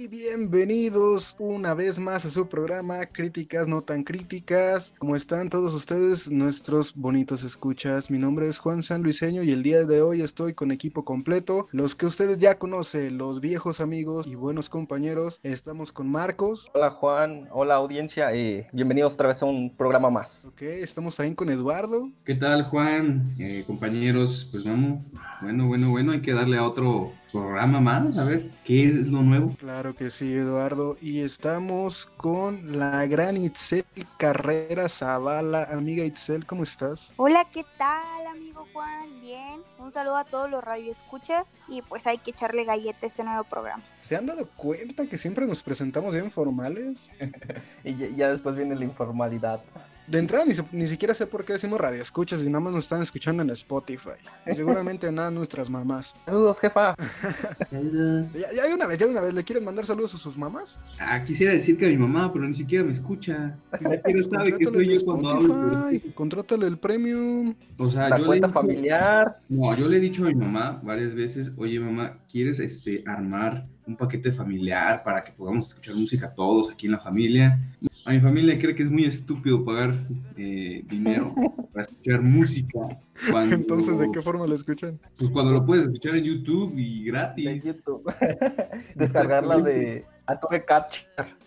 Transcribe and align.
Y 0.00 0.06
bienvenidos 0.06 1.34
una 1.40 1.74
vez 1.74 1.98
más 1.98 2.24
a 2.24 2.28
su 2.28 2.48
programa 2.48 3.06
Críticas 3.06 3.66
no 3.66 3.82
tan 3.82 4.04
críticas. 4.04 4.94
¿Cómo 4.96 5.16
están 5.16 5.50
todos 5.50 5.74
ustedes, 5.74 6.30
nuestros 6.30 6.94
bonitos 6.94 7.42
escuchas? 7.42 8.08
Mi 8.08 8.16
nombre 8.16 8.46
es 8.46 8.60
Juan 8.60 8.84
San 8.84 9.02
Luiseño 9.02 9.42
y 9.42 9.50
el 9.50 9.64
día 9.64 9.82
de 9.82 10.00
hoy 10.00 10.22
estoy 10.22 10.54
con 10.54 10.70
equipo 10.70 11.04
completo. 11.04 11.66
Los 11.72 11.96
que 11.96 12.06
ustedes 12.06 12.38
ya 12.38 12.60
conocen, 12.60 13.18
los 13.18 13.40
viejos 13.40 13.80
amigos 13.80 14.28
y 14.28 14.36
buenos 14.36 14.68
compañeros. 14.68 15.40
Estamos 15.42 15.90
con 15.90 16.08
Marcos. 16.08 16.70
Hola 16.74 16.90
Juan, 16.90 17.48
hola 17.50 17.74
audiencia, 17.74 18.32
y 18.36 18.68
bienvenidos 18.72 19.14
otra 19.14 19.26
vez 19.26 19.42
a 19.42 19.46
un 19.46 19.76
programa 19.76 20.10
más. 20.10 20.44
Ok, 20.44 20.62
estamos 20.62 21.16
también 21.16 21.34
con 21.34 21.50
Eduardo. 21.50 22.08
¿Qué 22.24 22.36
tal 22.36 22.62
Juan? 22.62 23.34
Eh, 23.40 23.64
compañeros, 23.66 24.46
pues 24.52 24.62
vamos. 24.62 25.00
Bueno, 25.40 25.66
bueno, 25.66 25.90
bueno, 25.90 26.12
hay 26.12 26.22
que 26.22 26.34
darle 26.34 26.56
a 26.56 26.62
otro 26.62 27.10
programa 27.32 27.80
más, 27.80 28.16
a 28.18 28.24
ver 28.24 28.50
qué 28.64 28.86
es 28.86 29.08
lo 29.08 29.22
nuevo. 29.22 29.54
Claro 29.58 29.94
que 29.94 30.10
sí, 30.10 30.34
Eduardo. 30.34 30.96
Y 31.00 31.20
estamos 31.20 32.06
con 32.16 32.78
la 32.78 33.06
gran 33.06 33.36
Itzel 33.36 33.84
Carrera 34.16 34.88
Zavala. 34.88 35.64
Amiga 35.70 36.04
Itzel, 36.04 36.46
¿cómo 36.46 36.62
estás? 36.62 37.10
Hola, 37.16 37.46
¿qué 37.52 37.64
tal, 37.76 38.26
amigo 38.26 38.66
Juan? 38.72 39.20
Bien. 39.20 39.60
Un 39.78 39.90
saludo 39.90 40.16
a 40.16 40.24
todos 40.24 40.50
los 40.50 40.62
radioescuchas 40.62 41.52
y 41.68 41.82
pues 41.82 42.06
hay 42.06 42.18
que 42.18 42.30
echarle 42.30 42.64
galleta 42.64 42.98
a 43.02 43.06
este 43.06 43.24
nuevo 43.24 43.44
programa. 43.44 43.82
¿Se 43.94 44.16
han 44.16 44.26
dado 44.26 44.48
cuenta 44.56 45.06
que 45.06 45.18
siempre 45.18 45.46
nos 45.46 45.62
presentamos 45.62 46.12
bien 46.12 46.30
formales? 46.30 47.10
y 47.84 47.96
ya, 47.96 48.08
ya, 48.08 48.28
después 48.30 48.56
viene 48.56 48.74
la 48.74 48.84
informalidad. 48.84 49.60
De 50.10 50.18
entrada 50.18 50.46
ni, 50.46 50.54
ni, 50.72 50.86
siquiera 50.86 51.12
sé 51.12 51.26
por 51.26 51.44
qué 51.44 51.52
decimos 51.54 51.78
radioescuchas 51.78 52.42
y 52.42 52.46
nada 52.46 52.60
más 52.60 52.72
nos 52.72 52.84
están 52.84 53.02
escuchando 53.02 53.42
en 53.42 53.50
Spotify. 53.50 54.16
Y 54.46 54.54
seguramente 54.54 55.12
nada 55.12 55.30
nuestras 55.30 55.68
mamás. 55.68 56.14
Saludos, 56.24 56.58
jefa. 56.60 56.94
Saludos. 57.70 58.32
Ya, 58.32 58.66
ya, 58.66 58.74
una 58.74 58.86
vez, 58.86 58.98
ya 58.98 59.06
una 59.06 59.20
vez, 59.20 59.34
¿le 59.34 59.44
quieren 59.44 59.64
mandar 59.66 59.84
saludos 59.84 60.14
a 60.14 60.18
sus 60.18 60.36
mamás? 60.36 60.78
Ah, 60.98 61.22
quisiera 61.24 61.52
decir 61.52 61.76
que 61.76 61.84
a 61.84 61.88
mi 61.90 61.98
mamá, 61.98 62.32
pero 62.32 62.46
ni 62.46 62.54
siquiera 62.54 62.84
me 62.84 62.92
escucha. 62.92 63.58
Ni 63.80 63.90
siquiera 63.90 64.22
sabe 64.30 64.56
que 64.56 64.64
soy 64.64 64.94
yo 64.94 65.04
cuando 65.04 65.28
hablo. 65.28 66.00
Contrátale 66.14 66.66
el 66.66 66.78
premium. 66.78 67.54
O 67.76 67.90
sea, 67.90 68.08
la 68.08 68.18
yo 68.18 68.26
cuenta 68.26 68.46
le 68.46 68.52
dicho, 68.52 68.60
familiar. 68.60 69.40
No, 69.50 69.76
yo 69.76 69.88
le 69.88 69.98
he 69.98 70.00
dicho 70.00 70.24
a 70.24 70.28
mi 70.28 70.34
mamá 70.34 70.80
varias 70.82 71.14
veces, 71.14 71.50
oye 71.58 71.78
mamá, 71.78 72.18
¿quieres 72.30 72.60
este 72.60 73.04
armar 73.06 73.66
un 73.86 73.96
paquete 73.96 74.32
familiar 74.32 75.02
para 75.02 75.22
que 75.22 75.32
podamos 75.32 75.68
escuchar 75.68 75.94
música 75.94 76.32
todos 76.32 76.70
aquí 76.70 76.86
en 76.86 76.92
la 76.92 76.98
familia? 76.98 77.58
A 78.08 78.12
mi 78.12 78.20
familia 78.20 78.58
cree 78.58 78.74
que 78.74 78.82
es 78.82 78.90
muy 78.90 79.04
estúpido 79.04 79.62
pagar 79.62 79.94
eh, 80.34 80.82
dinero 80.86 81.34
para 81.74 81.82
escuchar 81.82 82.22
música. 82.22 82.78
Cuando, 83.30 83.54
Entonces, 83.54 83.98
¿de 83.98 84.10
qué 84.10 84.22
forma 84.22 84.46
lo 84.46 84.54
escuchan? 84.54 84.98
Pues 85.18 85.28
cuando 85.28 85.52
lo 85.52 85.66
puedes 85.66 85.84
escuchar 85.84 86.16
en 86.16 86.24
YouTube 86.24 86.72
y 86.78 87.04
gratis. 87.04 87.64
De 87.64 87.74
YouTube. 87.74 88.10
Descargarla 88.94 89.58
de 89.58 90.06
Atoque 90.24 90.64
Catch. 90.64 91.00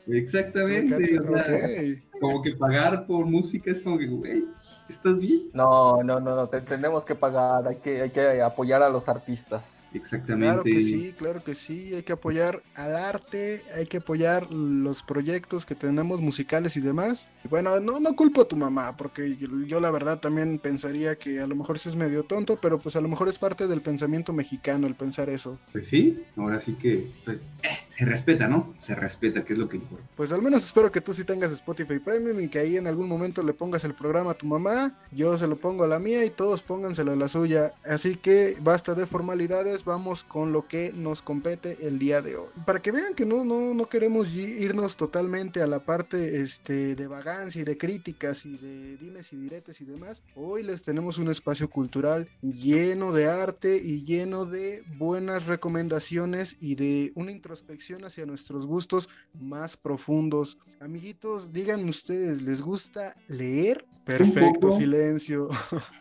Exactamente. 0.06 1.20
O 1.20 1.34
sea, 1.34 1.46
okay. 1.46 2.04
Como 2.20 2.44
que 2.44 2.52
pagar 2.52 3.08
por 3.08 3.26
música 3.26 3.72
es 3.72 3.80
como 3.80 3.98
que, 3.98 4.06
güey, 4.06 4.46
¿estás 4.88 5.20
bien? 5.20 5.50
No, 5.56 6.04
no, 6.04 6.20
no, 6.20 6.36
no, 6.36 6.48
te, 6.48 6.62
tenemos 6.62 7.04
que 7.04 7.16
pagar, 7.16 7.68
hay 7.68 7.78
que, 7.78 8.04
hay 8.04 8.12
que 8.12 8.40
apoyar 8.40 8.84
a 8.84 8.90
los 8.90 9.10
artistas. 9.10 9.64
Exactamente. 9.94 10.48
Claro 10.48 10.64
que 10.64 10.82
sí, 10.82 11.14
claro 11.18 11.44
que 11.44 11.56
sí, 11.56 11.94
hay 11.94 12.04
que 12.04 12.14
apoyar 12.14 12.64
al 12.76 12.96
arte, 12.96 13.64
hay 13.76 13.86
que 13.86 13.98
apoyar 13.98 14.52
los 14.52 15.04
proyectos 15.04 15.66
que 15.66 15.76
tenemos 15.76 16.22
musicales 16.22 16.78
y 16.78 16.82
demás. 16.82 17.30
Y 17.44 17.48
bueno, 17.48 17.80
no, 17.80 18.00
no 18.00 18.16
culpo 18.16 18.42
a 18.42 18.48
tu 18.48 18.56
mamá, 18.56 18.96
porque 18.96 19.36
yo, 19.36 19.48
yo, 19.66 19.80
la 19.80 19.92
verdad 19.92 20.20
también 20.20 20.60
pensaría 20.60 21.16
que 21.18 21.40
a 21.40 21.48
lo 21.48 21.56
mejor 21.56 21.80
sí 21.80 21.90
es 21.90 21.96
medio 21.96 22.24
tonto, 22.24 22.60
pero 22.62 22.80
pues 22.80 22.96
a 22.96 23.02
lo 23.02 23.08
mejor 23.08 23.30
es 23.30 23.38
parte 23.38 23.68
del 23.68 23.82
pensamiento 23.82 24.34
mexicano 24.34 24.88
el 24.88 24.96
pensar 24.96 25.30
eso. 25.30 25.60
Pues 25.72 25.88
sí, 25.88 26.24
ahora 26.38 26.60
sí 26.60 26.74
que, 26.74 27.10
pues, 27.26 27.58
eh, 27.64 27.80
se 27.90 28.06
respeta, 28.06 28.48
¿no? 28.48 28.74
Se 28.78 28.96
respeta, 28.96 29.44
que 29.44 29.54
es 29.54 29.60
lo 29.60 29.68
que 29.68 29.78
importa. 29.78 30.06
Pues 30.16 30.32
al 30.32 30.42
menos 30.42 30.64
espero 30.64 30.92
que 30.92 31.02
tú 31.02 31.14
sí 31.14 31.24
tengas 31.24 31.52
Spotify 31.52 32.00
Premium 32.00 32.40
y 32.40 32.48
que 32.48 32.60
ahí 32.60 32.78
en 32.78 32.88
algún 32.88 33.08
momento 33.08 33.44
le 33.44 33.54
pongas 33.54 33.84
el 33.84 33.94
programa 33.94 34.32
a 34.32 34.36
tu 34.36 34.46
mamá, 34.46 34.94
yo 35.12 35.38
se 35.38 35.48
lo 35.48 35.58
pongo 35.58 35.84
a 35.84 35.88
la 35.88 36.00
mía 36.00 36.24
y 36.26 36.30
todos 36.30 36.62
pónganselo 36.64 37.12
a 37.12 37.16
la 37.16 37.28
suya. 37.28 37.74
Así 37.84 38.16
que 38.16 38.58
basta 38.62 38.96
de 38.96 39.06
formalidades 39.06 39.81
vamos 39.84 40.24
con 40.24 40.52
lo 40.52 40.68
que 40.68 40.92
nos 40.94 41.22
compete 41.22 41.78
el 41.82 42.00
día 42.00 42.22
de 42.22 42.36
hoy. 42.36 42.50
Para 42.66 42.82
que 42.82 42.92
vean 42.92 43.14
que 43.14 43.26
no, 43.26 43.44
no, 43.44 43.74
no 43.74 43.86
queremos 43.88 44.34
irnos 44.34 44.98
totalmente 44.98 45.62
a 45.62 45.68
la 45.68 45.80
parte 45.80 46.42
este, 46.42 46.96
de 46.96 47.08
vagancia 47.08 47.62
y 47.62 47.66
de 47.66 47.78
críticas 47.78 48.46
y 48.46 48.58
de 48.58 48.98
dimes 48.98 49.34
y 49.34 49.38
diretes 49.38 49.82
y 49.82 49.86
demás, 49.86 50.24
hoy 50.36 50.64
les 50.64 50.84
tenemos 50.84 51.18
un 51.18 51.30
espacio 51.30 51.70
cultural 51.70 52.28
lleno 52.42 53.12
de 53.12 53.28
arte 53.28 53.78
y 53.78 54.04
lleno 54.04 54.46
de 54.46 54.84
buenas 54.98 55.46
recomendaciones 55.46 56.58
y 56.60 56.76
de 56.76 57.12
una 57.16 57.32
introspección 57.32 58.06
hacia 58.06 58.26
nuestros 58.26 58.66
gustos 58.66 59.10
más 59.40 59.78
profundos. 59.78 60.58
Amiguitos, 60.80 61.54
digan 61.54 61.88
ustedes, 61.88 62.42
¿les 62.42 62.62
gusta 62.62 63.16
leer? 63.28 63.86
Perfecto, 64.04 64.60
poco, 64.60 64.72
silencio. 64.72 65.50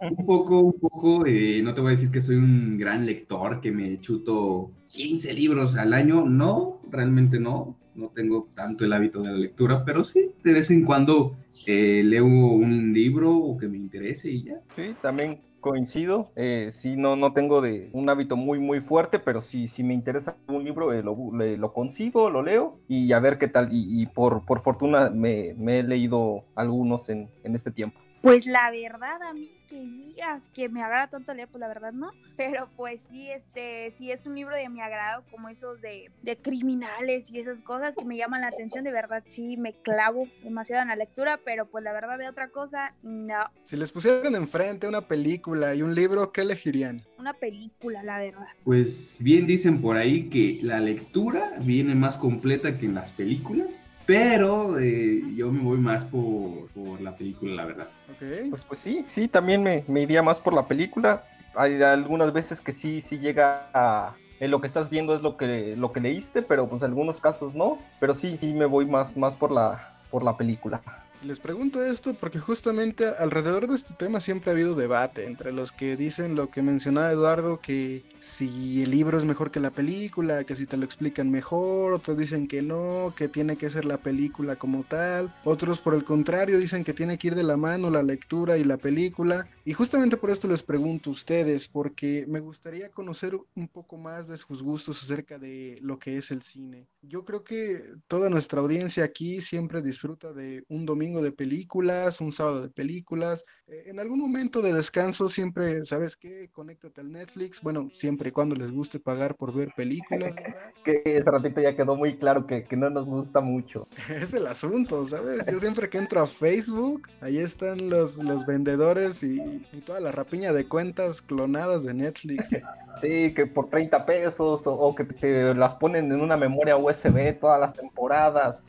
Un 0.01 0.25
poco, 0.25 0.61
un 0.61 0.81
poco, 0.81 1.27
eh, 1.27 1.61
no 1.63 1.75
te 1.75 1.81
voy 1.81 1.89
a 1.89 1.91
decir 1.93 2.11
que 2.11 2.21
soy 2.21 2.37
un 2.37 2.79
gran 2.79 3.05
lector, 3.05 3.61
que 3.61 3.70
me 3.71 4.01
chuto 4.01 4.71
15 4.93 5.33
libros 5.33 5.77
al 5.77 5.95
año, 5.95 6.25
no, 6.27 6.81
realmente 6.91 7.39
no, 7.39 7.77
no 7.95 8.09
tengo 8.09 8.49
tanto 8.55 8.85
el 8.85 8.93
hábito 8.93 9.23
de 9.23 9.33
la 9.33 9.39
lectura, 9.39 9.85
pero 9.85 10.05
sí, 10.05 10.33
de 10.43 10.53
vez 10.53 10.71
en 10.71 10.85
cuando 10.85 11.37
eh, 11.67 12.03
leo 12.05 12.25
un 12.27 12.93
libro 12.93 13.37
o 13.37 13.57
que 13.57 13.69
me 13.69 13.77
interese 13.79 14.31
y 14.31 14.45
ya. 14.45 14.61
Sí, 14.75 14.95
también 15.01 15.41
coincido, 15.61 16.31
eh, 16.37 16.71
sí, 16.73 16.97
no, 16.97 17.17
no 17.17 17.33
tengo 17.33 17.61
de 17.61 17.91
un 17.93 18.09
hábito 18.09 18.37
muy, 18.37 18.59
muy 18.59 18.81
fuerte, 18.81 19.19
pero 19.19 19.43
sí, 19.43 19.69
si 19.69 19.83
me 19.83 19.95
interesa 19.95 20.37
un 20.49 20.65
libro, 20.65 20.93
eh, 20.93 21.03
lo, 21.03 21.17
le, 21.37 21.57
lo, 21.57 21.73
consigo, 21.73 22.31
lo 22.31 22.43
leo 22.43 22.79
y 22.89 23.13
a 23.13 23.21
ver 23.21 23.39
qué 23.39 23.47
tal, 23.47 23.69
y, 23.73 24.03
y 24.03 24.07
por, 24.07 24.45
por 24.45 24.61
fortuna 24.61 25.11
me, 25.11 25.55
me, 25.59 25.81
he 25.81 25.83
leído 25.83 26.45
algunos 26.55 27.09
en, 27.11 27.29
en 27.45 27.55
este 27.55 27.71
tiempo. 27.71 28.01
Pues 28.23 28.45
la 28.47 28.71
verdad, 28.71 29.23
a 29.23 29.33
mí 29.33 29.51
que 29.69 29.81
digas 29.81 30.51
que 30.53 30.69
me 30.69 30.83
agrada 30.83 31.07
tanto 31.07 31.33
leer, 31.33 31.49
pues 31.49 31.61
la 31.61 31.69
verdad 31.69 31.93
no. 31.93 32.11
Pero 32.37 32.69
pues 32.77 33.01
sí, 33.11 33.31
este, 33.31 33.91
sí 33.93 34.11
es 34.11 34.27
un 34.27 34.35
libro 34.35 34.55
de 34.55 34.69
mi 34.69 34.81
agrado, 34.81 35.25
como 35.31 35.49
esos 35.49 35.81
de, 35.81 36.11
de 36.23 36.37
criminales 36.37 37.31
y 37.31 37.39
esas 37.39 37.63
cosas 37.63 37.95
que 37.97 38.05
me 38.05 38.17
llaman 38.17 38.43
la 38.43 38.49
atención, 38.49 38.85
de 38.85 38.93
verdad 38.93 39.23
sí 39.27 39.57
me 39.57 39.73
clavo 39.73 40.29
demasiado 40.43 40.83
en 40.83 40.89
la 40.89 40.97
lectura, 40.97 41.41
pero 41.45 41.67
pues 41.67 41.83
la 41.83 41.93
verdad 41.93 42.19
de 42.19 42.29
otra 42.29 42.49
cosa, 42.49 42.95
no. 43.03 43.39
Si 43.65 43.77
les 43.77 43.91
pusieran 43.91 44.35
enfrente 44.35 44.87
una 44.87 45.07
película 45.07 45.75
y 45.75 45.83
un 45.83 45.95
libro, 45.95 46.31
¿qué 46.33 46.43
elegirían? 46.43 47.03
Una 47.19 47.33
película, 47.33 48.03
la 48.03 48.19
verdad. 48.19 48.49
Pues 48.65 49.19
bien 49.21 49.47
dicen 49.47 49.81
por 49.81 49.97
ahí 49.97 50.29
que 50.29 50.59
la 50.63 50.81
lectura 50.81 51.55
viene 51.61 51.95
más 51.95 52.17
completa 52.19 52.77
que 52.77 52.87
en 52.87 52.95
las 52.95 53.13
películas. 53.13 53.81
Pero 54.11 54.77
eh, 54.81 55.23
yo 55.37 55.53
me 55.53 55.63
voy 55.63 55.79
más 55.79 56.05
por, 56.05 56.69
por, 56.75 57.01
la 57.01 57.13
película, 57.13 57.55
la 57.55 57.65
verdad. 57.65 57.89
Okay. 58.17 58.51
Pues, 58.51 58.65
pues 58.65 58.81
sí, 58.81 59.05
sí, 59.07 59.29
también 59.29 59.63
me, 59.63 59.85
me, 59.87 60.03
iría 60.03 60.21
más 60.21 60.41
por 60.41 60.53
la 60.53 60.67
película. 60.67 61.23
Hay 61.55 61.81
algunas 61.81 62.33
veces 62.33 62.61
que 62.61 62.73
sí, 62.73 63.03
sí 63.03 63.21
llega 63.21 63.69
a... 63.73 64.15
Eh, 64.41 64.49
lo 64.49 64.61
que 64.61 64.67
estás 64.67 64.91
viendo 64.91 65.15
es 65.15 65.23
lo 65.23 65.37
que, 65.37 65.77
lo 65.77 65.93
que 65.93 66.01
leíste, 66.01 66.43
pero 66.43 66.69
pues 66.69 66.83
en 66.83 66.89
algunos 66.89 67.21
casos 67.21 67.55
no. 67.55 67.79
Pero 68.01 68.15
sí, 68.17 68.37
sí 68.37 68.53
me 68.53 68.65
voy 68.65 68.85
más, 68.85 69.17
más 69.17 69.37
por, 69.37 69.53
la, 69.53 69.95
por 70.11 70.25
la 70.25 70.37
película. 70.37 70.81
Les 71.23 71.39
pregunto 71.39 71.85
esto 71.85 72.15
porque 72.15 72.39
justamente 72.39 73.05
alrededor 73.07 73.69
de 73.69 73.75
este 73.75 73.93
tema 73.93 74.21
siempre 74.21 74.51
ha 74.51 74.55
habido 74.55 74.75
debate 74.75 75.27
entre 75.27 75.53
los 75.53 75.71
que 75.71 75.95
dicen 75.95 76.35
lo 76.35 76.51
que 76.51 76.63
mencionaba 76.63 77.13
Eduardo, 77.13 77.61
que 77.61 78.05
si 78.21 78.83
el 78.83 78.91
libro 78.91 79.19
es 79.19 79.27
mejor 79.27 79.51
que 79.51 79.61
la 79.61 79.71
película, 79.71 80.45
que 80.45 80.57
si 80.57 80.65
te 80.65 80.79
lo 80.79 80.87
explican 80.87 81.31
mejor, 81.31 81.93
otros 81.93 82.17
dicen 82.17 82.49
que 82.49 82.63
no, 82.63 83.13
que 83.15 83.29
tiene 83.29 83.57
que 83.57 83.69
ser 83.69 83.85
la 83.85 83.99
película 83.99 84.57
como 84.57 84.83
tal, 84.83 85.31
otros 85.45 85.81
por 85.81 85.95
el 85.95 86.05
contrario 86.05 86.59
dicen 86.59 86.85
que 86.85 86.95
tiene 86.95 87.19
que 87.19 87.29
ir 87.29 87.35
de 87.35 87.43
la 87.43 87.59
mano 87.59 87.91
la 87.91 88.03
lectura 88.03 88.57
y 88.57 88.65
la 88.65 88.79
película, 88.79 89.47
Y 89.71 89.73
justamente 89.73 90.17
por 90.17 90.31
esto 90.31 90.49
les 90.49 90.65
pregunto 90.65 91.11
a 91.11 91.13
ustedes, 91.13 91.69
porque 91.69 92.25
me 92.27 92.41
gustaría 92.41 92.91
conocer 92.91 93.39
un 93.55 93.69
poco 93.69 93.97
más 93.97 94.27
de 94.27 94.37
sus 94.37 94.65
gustos 94.65 95.01
acerca 95.01 95.39
de 95.39 95.79
lo 95.81 95.97
que 95.97 96.17
es 96.17 96.33
el 96.33 96.43
cine. 96.43 96.89
Yo 97.03 97.25
creo 97.25 97.45
que 97.45 97.85
toda 98.09 98.29
nuestra 98.29 98.61
audiencia 98.61 99.05
aquí 99.05 99.41
siempre 99.41 99.81
disfruta 99.81 100.33
de 100.33 100.65
un 100.69 100.87
domingo 100.87 101.23
de 101.23 101.31
películas, 101.31 102.21
un 102.21 102.33
sábado 102.33 102.63
de 102.63 102.69
películas. 102.69 103.45
Eh, 103.69 103.85
en 103.87 104.01
algún 104.01 104.19
momento 104.19 104.61
de 104.61 104.73
descanso 104.73 105.29
siempre, 105.29 105.87
¿sabes 105.87 106.17
qué? 106.17 106.51
Conéctate 106.51 107.03
al 107.03 107.13
Netflix. 107.13 107.63
Bueno, 107.63 107.93
siempre 107.95 108.31
y 108.31 108.33
cuando 108.33 108.57
les 108.57 108.73
guste 108.73 108.99
pagar 108.99 109.37
por 109.37 109.55
ver 109.55 109.73
películas. 109.77 110.35
Que 110.83 111.03
ese 111.05 111.31
ratito 111.31 111.61
ya 111.61 111.77
quedó 111.77 111.95
muy 111.95 112.17
claro 112.17 112.47
que, 112.47 112.65
que 112.65 112.75
no 112.75 112.89
nos 112.89 113.07
gusta 113.07 113.41
mucho. 113.41 113.87
Es 114.09 114.33
el 114.33 114.47
asunto, 114.47 115.07
¿sabes? 115.07 115.45
Yo 115.53 115.61
siempre 115.61 115.91
que 115.91 115.99
entro 115.99 116.23
a 116.23 116.27
Facebook, 116.27 117.07
ahí 117.21 117.37
están 117.39 117.91
los, 117.91 118.17
los 118.17 118.47
vendedores 118.47 119.23
y, 119.23 119.60
y 119.73 119.81
toda 119.81 120.01
la 120.01 120.13
rapiña 120.13 120.53
de 120.53 120.67
cuentas 120.69 121.23
clonadas 121.23 121.83
de 121.85 121.95
Netflix. 121.95 122.49
Sí, 123.01 123.33
que 123.33 123.47
por 123.47 123.71
30 123.71 124.05
pesos 124.05 124.67
o, 124.67 124.75
o 124.75 124.95
que 124.95 125.05
te 125.05 125.55
las 125.55 125.75
ponen 125.77 126.13
en 126.13 126.21
una 126.21 126.37
memoria 126.37 126.77
USB 126.77 127.33
todas 127.41 127.59
las 127.59 127.73
temporadas. 127.73 128.63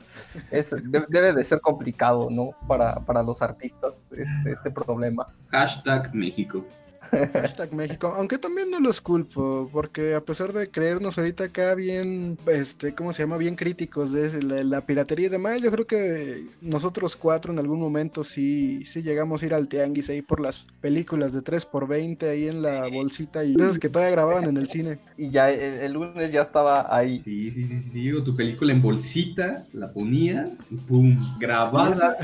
Es, 0.49 0.69
de- 0.71 1.05
debe 1.09 1.33
de 1.33 1.43
ser 1.43 1.59
complicado, 1.59 2.29
¿no? 2.29 2.51
Para, 2.65 2.95
para 3.01 3.23
los 3.23 3.41
artistas 3.41 4.01
este, 4.11 4.51
este 4.53 4.71
problema. 4.71 5.27
Hashtag 5.49 6.13
México. 6.15 6.63
Hashtag 7.11 7.73
México, 7.73 8.13
aunque 8.15 8.37
también 8.37 8.71
no 8.71 8.79
los 8.79 9.01
culpo, 9.01 9.69
porque 9.71 10.15
a 10.15 10.21
pesar 10.21 10.53
de 10.53 10.69
creernos 10.69 11.17
ahorita 11.17 11.45
acá 11.45 11.75
bien, 11.75 12.37
este, 12.47 12.93
¿cómo 12.93 13.13
se 13.13 13.23
llama? 13.23 13.37
Bien 13.37 13.55
críticos 13.55 14.11
de 14.11 14.41
la, 14.41 14.63
la 14.63 14.81
piratería 14.81 15.27
y 15.27 15.29
demás, 15.29 15.61
yo 15.61 15.71
creo 15.71 15.85
que 15.85 16.45
nosotros 16.61 17.15
cuatro 17.15 17.51
en 17.51 17.59
algún 17.59 17.79
momento 17.79 18.23
sí, 18.23 18.83
sí 18.85 19.01
llegamos 19.01 19.41
a 19.41 19.45
ir 19.45 19.53
al 19.53 19.67
tianguis 19.67 20.09
ahí 20.09 20.21
por 20.21 20.39
las 20.39 20.65
películas 20.79 21.33
de 21.33 21.41
3x20 21.41 22.23
ahí 22.29 22.47
en 22.47 22.61
la 22.61 22.87
bolsita 22.87 23.43
y 23.43 23.55
esas 23.55 23.79
que 23.79 23.89
todavía 23.89 24.11
grababan 24.11 24.45
en 24.45 24.57
el 24.57 24.67
cine. 24.67 24.99
Y 25.17 25.29
ya 25.29 25.51
el, 25.51 25.59
el 25.59 25.93
lunes 25.93 26.31
ya 26.31 26.41
estaba 26.41 26.95
ahí. 26.95 27.21
Sí, 27.23 27.51
sí, 27.51 27.65
sí, 27.65 27.79
sí. 27.79 28.11
O 28.13 28.23
tu 28.23 28.35
película 28.35 28.71
en 28.71 28.81
bolsita, 28.81 29.65
la 29.73 29.91
ponías 29.91 30.51
y 30.69 30.75
pum, 30.75 31.37
grabada, 31.39 32.17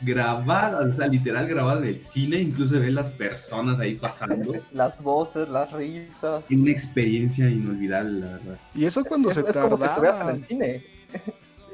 grabada, 0.00 0.86
o 0.86 0.96
sea, 0.96 1.06
literal 1.06 1.48
grabada 1.48 1.80
del 1.80 2.02
cine, 2.02 2.40
incluso 2.40 2.78
ves 2.80 2.92
las 2.92 3.12
personas 3.12 3.78
ahí 3.80 3.94
pasando. 3.94 4.25
Las 4.72 5.02
voces, 5.02 5.48
las 5.48 5.72
risas. 5.72 6.44
Es 6.50 6.56
una 6.56 6.70
experiencia 6.70 7.48
inolvidable, 7.48 8.20
la 8.20 8.32
verdad. 8.32 8.58
Y 8.74 8.84
eso 8.84 9.04
cuando 9.04 9.28
es, 9.28 9.34
se 9.34 9.40
es 9.40 9.56
como 9.56 9.76
si 9.76 9.84
estuvieras 9.84 10.20
en 10.22 10.28
el 10.28 10.44
cine. 10.44 10.84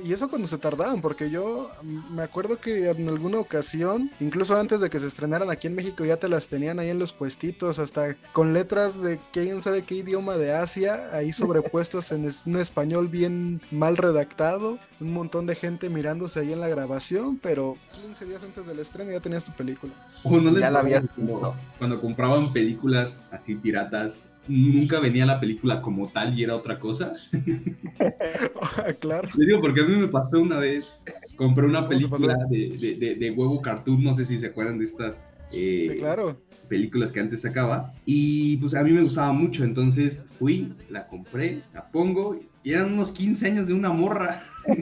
Y 0.05 0.13
eso 0.13 0.29
cuando 0.29 0.49
se 0.49 0.59
tardaban, 0.59 1.01
porque 1.01 1.31
yo 1.31 1.71
me 2.11 2.23
acuerdo 2.23 2.59
que 2.59 2.91
en 2.91 3.09
alguna 3.09 3.39
ocasión, 3.39 4.11
incluso 4.21 4.57
antes 4.59 4.81
de 4.81 4.91
que 4.91 4.99
se 4.99 5.07
estrenaran 5.07 5.51
aquí 5.51 5.67
en 5.69 5.75
México, 5.75 6.05
ya 6.05 6.17
te 6.17 6.29
las 6.29 6.49
tenían 6.49 6.79
ahí 6.79 6.91
en 6.91 6.99
los 6.99 7.13
puestitos, 7.13 7.79
hasta 7.79 8.17
con 8.33 8.53
letras 8.53 9.01
de 9.01 9.19
quién 9.33 9.63
sabe 9.63 9.83
qué 9.83 9.97
idioma 9.97 10.37
de 10.37 10.53
Asia, 10.55 11.11
ahí 11.13 11.33
sobrepuestas 11.33 12.11
en 12.13 12.25
es- 12.27 12.47
un 12.47 12.57
español 12.57 13.09
bien 13.09 13.61
mal 13.71 13.97
redactado, 13.97 14.79
un 15.01 15.13
montón 15.13 15.47
de 15.47 15.55
gente 15.55 15.89
mirándose 15.89 16.41
ahí 16.41 16.53
en 16.53 16.61
la 16.61 16.69
grabación, 16.69 17.39
pero 17.43 17.77
15 18.05 18.25
días 18.27 18.43
antes 18.43 18.67
del 18.67 18.79
estreno 18.81 19.13
ya 19.13 19.21
tenías 19.21 19.45
tu 19.45 19.53
película. 19.53 19.93
O 20.25 20.39
no 20.41 20.51
les 20.51 20.61
Ya 20.63 20.71
la 20.71 20.81
habías 20.81 21.05
cuando, 21.15 21.55
cuando 21.79 22.01
compraban 22.01 22.53
películas 22.53 23.25
así 23.31 23.55
piratas, 23.55 24.25
nunca 24.49 24.99
venía 25.01 25.25
la 25.27 25.39
película 25.41 25.81
como 25.81 26.09
tal 26.09 26.39
y 26.39 26.43
era 26.45 26.57
otra 26.57 26.79
cosa. 26.79 27.11
claro. 29.01 29.29
Le 29.37 29.47
digo 29.47 29.61
porque 29.61 29.81
a 29.83 29.85
mí 29.85 29.95
me 29.97 30.09
pasó 30.09 30.41
una 30.41 30.59
vez, 30.59 30.99
compré 31.37 31.67
una 31.67 31.81
¿Cómo 31.87 31.89
te 31.91 31.95
película 31.97 32.37
de, 32.51 32.69
de- 32.79 32.95
de- 32.97 33.15
de 33.17 33.31
huevo 33.31 33.61
cartoon, 33.63 34.03
no 34.03 34.15
sé 34.15 34.25
si 34.25 34.39
se 34.39 34.47
acuerdan 34.49 34.79
de 34.79 34.85
estas 34.85 35.31
eh, 35.55 35.89
Sí, 35.93 35.99
claro. 35.99 36.41
películas 36.69 37.13
que 37.13 37.21
antes 37.21 37.43
sacaba. 37.43 37.93
Y 38.07 38.57
pues 38.57 38.75
a 38.75 38.83
mí 38.83 38.91
me 38.93 39.03
gustaba 39.03 39.33
mucho, 39.33 39.65
entonces 39.65 40.19
fui, 40.39 40.73
la 40.89 41.07
compré, 41.07 41.61
la 41.75 41.87
pongo 41.91 42.39
y 42.65 42.73
eran 42.73 42.93
unos 42.95 43.13
15 43.13 43.47
años 43.49 43.67
de 43.67 43.75
una 43.75 43.91
morra. 43.91 44.41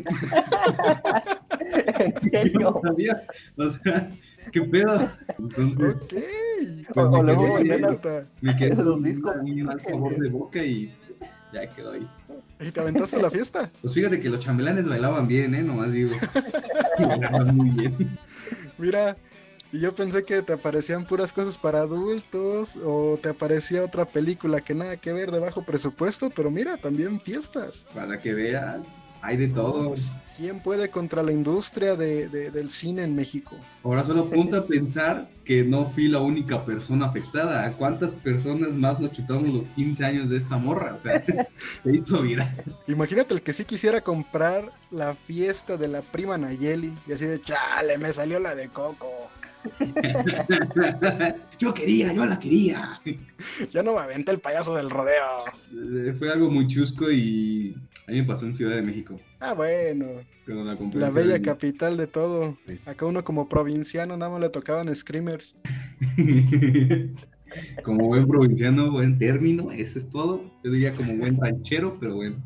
en 1.98 2.20
serio. 2.20 2.60
no 2.60 2.80
sabía, 2.82 3.22
o 3.56 3.70
sea, 3.70 4.10
¿qué 4.52 4.62
pedo? 4.62 5.08
Entonces 5.38 5.94
Ok. 6.02 6.14
Pues 6.92 7.06
O 7.06 7.10
me 7.10 7.22
luego 7.22 7.58
quedé- 7.58 7.72
Anécdota. 7.74 8.26
me 8.40 8.56
quedé 8.56 8.74
con 8.76 9.02
discos 9.02 9.34
un 9.40 9.62
mal 9.64 9.80
sabor 9.80 10.16
de 10.16 10.28
boca 10.28 10.62
y 10.64 10.92
ya 11.52 11.66
quedó 11.68 11.92
ahí. 11.92 12.08
¿Y 12.60 12.70
te 12.70 12.80
aventaste 12.80 13.20
la 13.22 13.30
fiesta? 13.30 13.70
Pues 13.80 13.94
fíjate 13.94 14.20
que 14.20 14.28
los 14.28 14.40
chambelanes 14.40 14.88
bailaban 14.88 15.26
bien, 15.28 15.54
¿eh? 15.54 15.62
Nomás 15.62 15.92
digo. 15.92 16.14
bailaban 16.98 17.56
muy 17.56 17.70
bien. 17.70 18.18
Mira, 18.78 19.16
y 19.72 19.78
yo 19.80 19.94
pensé 19.94 20.24
que 20.24 20.42
te 20.42 20.52
aparecían 20.52 21.06
puras 21.06 21.32
cosas 21.32 21.56
para 21.56 21.80
adultos 21.80 22.76
o 22.84 23.18
te 23.22 23.28
aparecía 23.30 23.84
otra 23.84 24.04
película 24.04 24.60
que 24.60 24.74
nada 24.74 24.96
que 24.96 25.12
ver 25.12 25.30
de 25.30 25.38
bajo 25.38 25.62
presupuesto, 25.62 26.30
pero 26.30 26.50
mira, 26.50 26.76
también 26.76 27.20
fiestas. 27.20 27.86
Para 27.94 28.18
que 28.20 28.34
veas, 28.34 28.86
hay 29.22 29.36
de 29.36 29.48
todo. 29.48 29.88
Pues, 29.88 30.10
¿Quién 30.36 30.60
puede 30.60 30.88
contra 30.88 31.22
la 31.22 31.32
industria 31.32 31.96
de- 31.96 32.26
de- 32.28 32.50
del 32.50 32.70
cine 32.70 33.02
en 33.04 33.14
México? 33.14 33.56
Ahora 33.84 34.04
solo 34.04 34.24
ponte 34.30 34.56
a 34.56 34.64
pensar 34.64 35.28
que 35.44 35.62
no 35.64 35.84
fui 35.84 36.08
la 36.08 36.20
única 36.20 36.64
persona 36.64 37.06
afectada. 37.06 37.66
¿A 37.66 37.72
cuántas 37.72 38.12
personas 38.14 38.70
más 38.70 38.98
nos 39.00 39.12
chutamos 39.12 39.48
los 39.48 39.64
15 39.76 40.02
años 40.04 40.28
de 40.30 40.38
esta 40.38 40.56
morra? 40.56 40.94
O 40.94 40.98
sea, 40.98 41.22
se 41.84 41.92
hizo 41.94 42.22
viral. 42.22 42.48
Imagínate 42.86 43.34
el 43.34 43.42
que 43.42 43.52
sí 43.52 43.64
quisiera 43.66 44.00
comprar 44.00 44.72
la 44.90 45.14
fiesta 45.14 45.76
de 45.76 45.88
la 45.88 46.00
prima 46.00 46.38
Nayeli 46.38 46.94
y 47.06 47.12
así 47.12 47.26
de 47.26 47.40
chale, 47.42 47.98
me 47.98 48.10
salió 48.12 48.38
la 48.38 48.54
de 48.54 48.68
Coco. 48.70 49.08
Yo 51.58 51.74
quería, 51.74 52.12
yo 52.14 52.24
la 52.24 52.38
quería. 52.40 53.00
Ya 53.72 53.82
no 53.82 53.92
me 53.94 54.00
aventé 54.00 54.32
el 54.32 54.38
payaso 54.38 54.74
del 54.74 54.88
rodeo. 54.88 55.44
Eh, 55.72 56.14
Fue 56.18 56.32
algo 56.32 56.50
muy 56.50 56.66
chusco 56.66 57.10
y 57.10 57.76
a 58.10 58.12
mí 58.12 58.22
me 58.22 58.26
pasó 58.26 58.44
en 58.44 58.54
Ciudad 58.54 58.74
de 58.74 58.82
México. 58.82 59.20
Ah, 59.38 59.54
bueno, 59.54 60.06
la 60.94 61.10
bella 61.10 61.34
de 61.34 61.42
capital 61.42 61.96
de 61.96 62.08
todo. 62.08 62.58
Acá 62.84 63.06
uno 63.06 63.22
como 63.22 63.48
provinciano 63.48 64.16
nada 64.16 64.32
más 64.32 64.40
le 64.40 64.48
tocaban 64.48 64.92
screamers. 64.94 65.54
como 67.82 68.06
buen 68.08 68.26
provinciano, 68.26 68.90
buen 68.90 69.18
término, 69.18 69.70
eso 69.70 69.98
es 69.98 70.08
todo. 70.08 70.50
Yo 70.62 70.70
diría 70.70 70.92
como 70.92 71.14
buen 71.14 71.40
ranchero, 71.40 71.96
pero 71.98 72.16
bueno. 72.16 72.36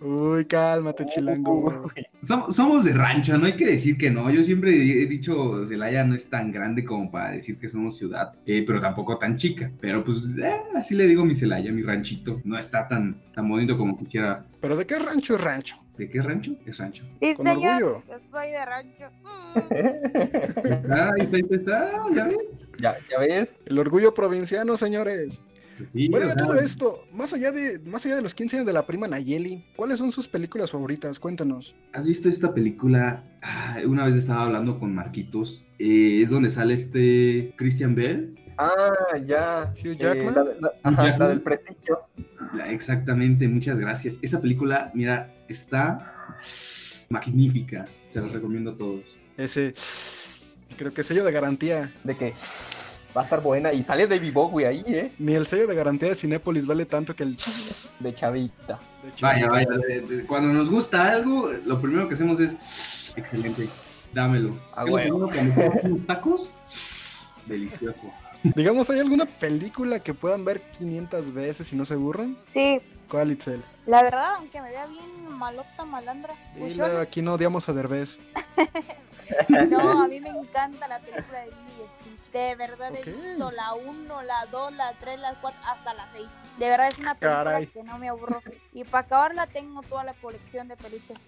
Uy, 0.00 0.44
cálmate, 0.44 1.06
chilango. 1.06 1.90
Somos, 2.22 2.54
somos 2.54 2.84
de 2.84 2.92
rancho, 2.92 3.36
no 3.38 3.46
hay 3.46 3.56
que 3.56 3.66
decir 3.66 3.96
que 3.96 4.10
no. 4.10 4.30
Yo 4.30 4.42
siempre 4.42 4.72
he 4.72 5.06
dicho, 5.06 5.64
Celaya 5.66 6.04
no 6.04 6.14
es 6.14 6.28
tan 6.28 6.52
grande 6.52 6.84
como 6.84 7.10
para 7.10 7.30
decir 7.32 7.58
que 7.58 7.68
somos 7.68 7.96
ciudad, 7.96 8.32
eh, 8.46 8.64
pero 8.66 8.80
tampoco 8.80 9.18
tan 9.18 9.36
chica. 9.36 9.70
Pero 9.80 10.04
pues 10.04 10.18
eh, 10.38 10.60
así 10.74 10.94
le 10.94 11.06
digo 11.06 11.24
mi 11.24 11.34
Celaya, 11.34 11.72
mi 11.72 11.82
ranchito. 11.82 12.40
No 12.44 12.58
está 12.58 12.86
tan, 12.86 13.22
tan 13.34 13.48
bonito 13.48 13.76
como 13.76 13.96
quisiera. 13.98 14.44
Pero 14.60 14.76
de 14.76 14.86
qué 14.86 14.98
rancho 14.98 15.36
es 15.36 15.40
rancho. 15.40 15.83
¿De 15.96 16.10
qué 16.10 16.20
rancho? 16.22 16.56
Es 16.66 16.78
rancho. 16.78 17.04
Sí, 17.20 17.34
Con 17.36 17.46
señor, 17.46 17.82
orgullo. 17.82 18.04
yo 18.08 18.18
soy 18.18 18.50
de 18.50 18.66
rancho. 18.66 19.10
Mm. 19.22 20.84
Ah, 20.90 21.10
ahí 21.16 21.24
está, 21.24 21.36
ahí 21.36 21.44
está, 21.50 22.04
ya 22.14 22.24
ves. 22.24 22.36
ya, 22.80 22.96
ya 23.10 23.18
ves. 23.20 23.54
El 23.66 23.78
orgullo 23.78 24.12
provinciano, 24.14 24.76
señores. 24.76 25.40
Sí, 25.92 26.08
Bueno, 26.08 26.28
de 26.28 26.34
todo 26.36 26.54
esto, 26.58 27.04
más 27.12 27.32
allá 27.34 27.50
de, 27.50 27.80
más 27.80 28.06
allá 28.06 28.14
de 28.16 28.22
los 28.22 28.32
15 28.34 28.56
años 28.58 28.66
de 28.66 28.72
la 28.72 28.86
prima 28.86 29.08
Nayeli, 29.08 29.64
¿cuáles 29.74 29.98
son 29.98 30.12
sus 30.12 30.28
películas 30.28 30.70
favoritas? 30.70 31.18
Cuéntanos. 31.18 31.74
¿Has 31.92 32.06
visto 32.06 32.28
esta 32.28 32.54
película? 32.54 33.24
Ah, 33.42 33.78
una 33.84 34.04
vez 34.06 34.14
estaba 34.14 34.44
hablando 34.44 34.78
con 34.78 34.94
Marquitos. 34.94 35.64
eh, 35.80 36.22
es 36.22 36.30
donde 36.30 36.50
sale 36.50 36.74
este 36.74 37.52
Christian 37.56 37.94
Bell. 37.96 38.38
Ah, 38.56 39.16
ya. 39.26 39.72
Hugh 39.82 39.86
Eh, 39.92 39.96
Jackman. 39.98 40.34
la, 40.34 40.44
la- 40.60 40.72
ajá, 40.82 41.02
Jackman. 41.04 41.18
la 41.18 41.28
del 41.28 41.40
prestigio. 41.40 42.00
Exactamente, 42.66 43.48
muchas 43.48 43.78
gracias. 43.78 44.18
Esa 44.22 44.40
película, 44.40 44.90
mira, 44.94 45.34
está 45.48 46.36
magnífica. 47.08 47.86
Se 48.10 48.20
los 48.20 48.32
recomiendo 48.32 48.72
a 48.72 48.76
todos. 48.76 49.02
Ese, 49.36 49.74
creo 50.76 50.92
que 50.92 51.02
sello 51.02 51.24
de 51.24 51.32
garantía. 51.32 51.92
De 52.04 52.16
que 52.16 52.32
va 53.16 53.22
a 53.22 53.24
estar 53.24 53.40
buena. 53.42 53.72
Y 53.72 53.82
sale 53.82 54.06
David 54.06 54.32
Bowie 54.32 54.66
ahí, 54.66 54.84
¿eh? 54.86 55.12
Ni 55.18 55.34
el 55.34 55.46
sello 55.46 55.66
de 55.66 55.74
garantía 55.74 56.08
de 56.10 56.14
Cinépolis 56.14 56.66
vale 56.66 56.86
tanto 56.86 57.14
que 57.14 57.24
el... 57.24 57.36
De 58.00 58.12
chavita. 58.14 58.78
de 59.02 59.10
Vaya, 59.22 59.48
vaya. 59.48 59.68
de- 59.88 60.00
de- 60.00 60.24
cuando 60.26 60.52
nos 60.52 60.68
gusta 60.68 61.08
algo, 61.10 61.48
lo 61.64 61.80
primero 61.80 62.08
que 62.08 62.14
hacemos 62.14 62.38
es 62.40 62.56
excelente. 63.16 63.66
Dámelo. 64.12 64.54
Ah, 64.74 64.84
bueno. 64.84 65.28
cuando 65.32 65.96
tacos, 66.06 66.50
delicioso. 67.46 68.00
Digamos, 68.54 68.90
¿hay 68.90 69.00
alguna 69.00 69.24
película 69.26 70.00
que 70.00 70.12
puedan 70.14 70.44
ver 70.44 70.60
500 70.60 71.32
veces 71.32 71.72
y 71.72 71.76
no 71.76 71.84
se 71.84 71.94
aburran? 71.94 72.36
Sí, 72.48 72.80
¿Cuál, 73.08 73.32
Itzel? 73.32 73.62
la 73.86 74.02
verdad, 74.02 74.34
aunque 74.36 74.60
me 74.62 74.70
vea 74.70 74.86
bien 74.86 75.28
malota, 75.32 75.84
malandra. 75.84 76.34
Dile, 76.54 76.98
aquí 76.98 77.20
no 77.22 77.34
odiamos 77.34 77.68
a 77.68 77.72
Derbez. 77.72 78.18
No, 79.70 80.02
a 80.02 80.06
mí 80.06 80.20
me 80.20 80.28
encanta 80.28 80.86
la 80.86 81.00
película 81.00 81.40
de 81.40 81.46
Lilo 81.46 81.56
y 81.88 82.02
Stitch. 82.04 82.30
De 82.30 82.54
verdad 82.56 82.90
Ok. 82.92 83.06
he 83.06 83.10
visto 83.10 83.50
la 83.52 83.72
1, 83.72 84.22
la 84.22 84.44
2, 84.52 84.72
la 84.74 84.92
3, 85.00 85.18
la 85.18 85.34
4, 85.40 85.60
hasta 85.64 85.94
la 85.94 86.06
6. 86.14 86.26
De 86.58 86.68
verdad 86.68 86.88
es 86.88 86.98
una 86.98 87.14
película 87.14 87.44
Caray. 87.44 87.66
que 87.68 87.82
no 87.82 87.96
me 87.98 88.10
aburro. 88.10 88.42
Y 88.74 88.84
para 88.84 89.06
acabarla 89.06 89.46
tengo 89.46 89.80
toda 89.80 90.04
la 90.04 90.12
colección 90.12 90.68
de 90.68 90.76
peluches. 90.76 91.18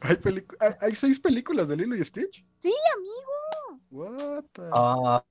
¿Hay, 0.00 0.16
ah, 0.60 0.76
¿Hay 0.80 0.94
seis 0.94 1.18
películas 1.18 1.66
de 1.66 1.76
Lilo 1.76 1.96
y 1.96 2.04
Stitch? 2.04 2.44
Sí, 2.62 2.72
amigo. 2.96 3.80
What 3.90 4.44
the- 4.52 4.70
Ah, 4.72 5.24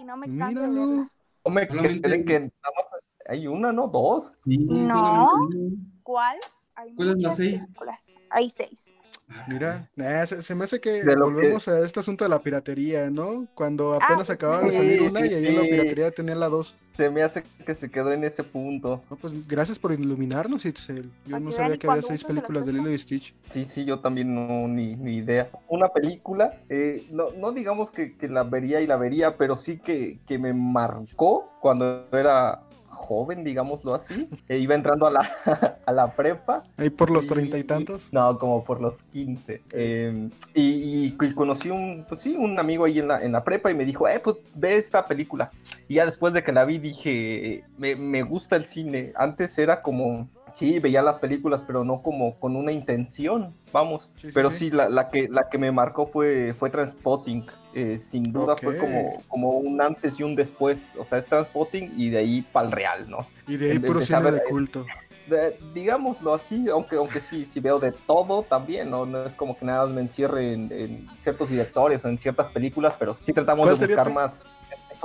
Y 0.00 0.04
no 0.04 0.16
me 0.16 0.26
canso 0.38 0.60
de 0.62 0.68
verlas. 0.68 1.22
No 1.44 1.50
me 1.52 1.66
Solamente- 1.66 2.24
que 2.24 2.40
nada 2.40 2.50
más 2.76 2.86
hay 3.28 3.46
una, 3.46 3.72
¿no? 3.72 3.88
Dos. 3.88 4.32
Sí, 4.44 4.58
No. 4.58 5.28
solamente- 5.30 5.76
¿Cuál? 6.02 6.38
Hay 6.74 6.94
¿Cuál 6.94 7.08
es 7.08 7.14
la 7.14 7.16
muchas 7.16 7.36
seis? 7.36 7.60
películas. 7.60 8.14
Hay 8.30 8.50
seis. 8.50 8.94
Ah, 9.32 9.44
Mira, 9.48 9.88
eh, 9.96 10.24
se, 10.26 10.42
se 10.42 10.54
me 10.56 10.64
hace 10.64 10.80
que 10.80 11.04
De 11.04 11.14
lo 11.16 11.26
que- 11.28 11.32
volvemos 11.34 11.68
a 11.68 11.78
este 11.80 12.00
asunto 12.00 12.24
de 12.24 12.30
la 12.30 12.40
piratería, 12.40 13.08
¿no? 13.10 13.46
Cuando 13.54 13.94
apenas 13.94 14.16
pues, 14.26 14.30
acababa 14.30 14.64
de 14.64 14.72
salir 14.72 15.02
una 15.02 15.24
y 15.24 15.34
ahí 15.34 15.54
la 15.54 15.62
piratería 15.62 16.10
tenía 16.10 16.34
la 16.34 16.48
dos. 16.48 16.74
Se 16.94 17.08
me 17.08 17.22
hace 17.22 17.44
que 17.64 17.74
se 17.74 17.90
quedó 17.90 18.12
en 18.12 18.24
ese 18.24 18.42
punto. 18.42 19.02
No, 19.08 19.16
pues 19.16 19.32
gracias 19.46 19.78
por 19.78 19.92
iluminarnos, 19.92 20.64
Itzel. 20.66 21.10
Yo 21.26 21.38
no 21.38 21.52
sabía 21.52 21.78
que 21.78 21.86
había 21.88 22.02
seis 22.02 22.24
películas 22.24 22.66
de. 22.66 22.72
Lilo 22.72 22.90
y 22.92 22.98
Stitch. 22.98 23.34
Sí, 23.46 23.64
sí, 23.64 23.84
yo 23.84 24.00
también 24.00 24.34
no, 24.34 24.66
ni, 24.68 24.96
ni 24.96 25.16
idea. 25.16 25.48
Una 25.68 25.88
película, 25.88 26.58
eh, 26.68 27.04
no, 27.10 27.30
no 27.38 27.52
digamos 27.52 27.92
que, 27.92 28.16
que 28.16 28.28
la 28.28 28.42
vería 28.42 28.80
y 28.80 28.86
la 28.86 28.96
vería, 28.96 29.36
pero 29.36 29.54
sí 29.56 29.78
que, 29.78 30.18
que 30.26 30.38
me 30.38 30.52
marcó 30.52 31.52
cuando 31.60 32.06
era 32.12 32.62
joven, 32.90 33.44
digámoslo 33.44 33.94
así. 33.94 34.28
E 34.48 34.58
iba 34.58 34.74
entrando 34.74 35.06
a 35.06 35.10
la, 35.10 35.28
a 35.86 35.92
la 35.92 36.14
prepa. 36.14 36.64
Ahí 36.76 36.90
por 36.90 37.10
los 37.10 37.24
Y- 37.24 37.28
treinta 37.28 37.58
y 37.58 37.64
tantos. 37.64 38.12
No, 38.12 38.38
como 38.38 38.64
por 38.64 38.80
los 38.80 39.02
15. 39.04 39.62
Eh, 39.72 40.28
y, 40.54 41.14
y 41.22 41.34
conocí 41.34 41.70
un, 41.70 42.04
pues 42.08 42.20
sí, 42.20 42.36
un 42.36 42.58
amigo 42.58 42.84
ahí 42.84 42.98
en 42.98 43.08
la, 43.08 43.22
en 43.22 43.32
la 43.32 43.42
prepa 43.44 43.70
y 43.70 43.74
me 43.74 43.84
dijo, 43.84 44.08
eh, 44.08 44.20
pues 44.22 44.36
ve 44.54 44.76
esta 44.76 45.06
película. 45.06 45.50
Y 45.88 45.94
ya 45.94 46.06
después 46.06 46.32
de 46.34 46.42
que 46.42 46.52
la 46.52 46.64
vi 46.64 46.78
dije, 46.78 47.64
me, 47.78 47.96
me 47.96 48.22
gusta 48.22 48.56
el 48.56 48.64
cine. 48.64 49.12
Antes 49.16 49.58
era 49.58 49.82
como, 49.82 50.28
sí, 50.54 50.78
veía 50.78 51.02
las 51.02 51.18
películas, 51.18 51.62
pero 51.66 51.84
no 51.84 52.02
como 52.02 52.38
con 52.38 52.56
una 52.56 52.72
intención, 52.72 53.54
vamos. 53.72 54.10
Sí, 54.16 54.28
sí, 54.28 54.32
pero 54.34 54.50
sí. 54.50 54.56
sí, 54.58 54.70
la, 54.70 54.88
la 54.88 55.08
que, 55.08 55.28
la 55.28 55.48
que 55.48 55.58
me 55.58 55.70
marcó 55.72 56.06
fue, 56.06 56.52
fue 56.58 56.70
Transpotting. 56.70 57.46
Eh, 57.74 57.98
sin 57.98 58.32
duda 58.32 58.56
fue 58.56 58.76
como, 58.78 59.22
como 59.28 59.50
un 59.50 59.80
antes 59.80 60.18
y 60.18 60.22
un 60.24 60.34
después. 60.34 60.90
O 60.98 61.04
sea, 61.04 61.18
es 61.18 61.26
Transpotting 61.26 61.94
y 61.96 62.10
de 62.10 62.18
ahí 62.18 62.42
para 62.42 62.66
el 62.66 62.72
real, 62.72 63.08
¿no? 63.10 63.26
Y 63.46 63.56
de 63.56 63.70
ahí 63.70 63.76
em- 63.76 63.82
ver 63.82 64.34
de 64.34 64.40
ahí. 64.40 64.50
culto. 64.50 64.84
de- 65.28 65.56
digámoslo 65.72 66.34
así, 66.34 66.68
aunque, 66.68 66.96
aunque 66.96 67.20
sí, 67.20 67.44
sí 67.44 67.60
veo 67.60 67.78
de 67.78 67.92
todo 67.92 68.42
también, 68.42 68.90
¿no? 68.90 69.06
No 69.06 69.24
es 69.24 69.36
como 69.36 69.56
que 69.56 69.64
nada 69.64 69.86
me 69.86 70.00
encierre 70.00 70.52
en, 70.54 70.72
en 70.72 71.06
ciertos 71.20 71.50
directores 71.50 72.04
o 72.04 72.08
en 72.08 72.18
ciertas 72.18 72.50
películas, 72.52 72.94
pero 72.98 73.14
sí 73.14 73.32
tratamos 73.32 73.66
¿Cuál 73.68 73.78
de 73.78 73.86
buscar 73.86 74.06
tu- 74.08 74.12
más, 74.12 74.46